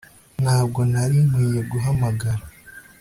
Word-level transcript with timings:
Ntabwo 0.43 0.79
nari 0.91 1.17
nkwiye 1.27 1.61
guhamagara 1.71 2.41